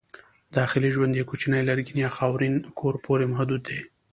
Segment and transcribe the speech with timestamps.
[0.57, 3.77] داخلي ژوند یې کوچني لرګین یا خاورین کور پورې محدود و.